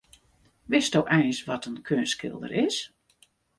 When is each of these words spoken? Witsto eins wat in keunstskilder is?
Witsto 0.69 0.99
eins 1.17 1.39
wat 1.47 1.65
in 1.69 1.77
keunstskilder 1.87 2.51
is? 2.65 2.77